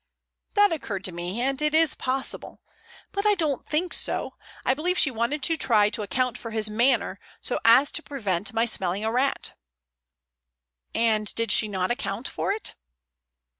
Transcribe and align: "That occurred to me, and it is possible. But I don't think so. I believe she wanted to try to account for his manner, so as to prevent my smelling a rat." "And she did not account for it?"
"That 0.55 0.71
occurred 0.71 1.03
to 1.05 1.11
me, 1.11 1.41
and 1.41 1.61
it 1.61 1.75
is 1.75 1.93
possible. 1.93 2.59
But 3.11 3.27
I 3.27 3.35
don't 3.35 3.67
think 3.67 3.93
so. 3.93 4.33
I 4.65 4.73
believe 4.73 4.97
she 4.97 5.11
wanted 5.11 5.43
to 5.43 5.55
try 5.55 5.91
to 5.91 6.01
account 6.01 6.39
for 6.39 6.49
his 6.49 6.71
manner, 6.71 7.19
so 7.39 7.59
as 7.63 7.91
to 7.91 8.01
prevent 8.01 8.51
my 8.51 8.65
smelling 8.65 9.05
a 9.05 9.11
rat." 9.11 9.53
"And 10.95 11.29
she 11.51 11.67
did 11.67 11.71
not 11.71 11.91
account 11.91 12.27
for 12.27 12.51
it?" 12.51 12.73